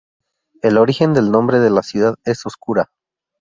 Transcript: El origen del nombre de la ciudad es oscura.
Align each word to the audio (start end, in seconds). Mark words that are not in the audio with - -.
El 0.63 0.79
origen 0.79 1.13
del 1.13 1.29
nombre 1.29 1.59
de 1.59 1.69
la 1.69 1.83
ciudad 1.83 2.15
es 2.25 2.47
oscura. 2.47 2.89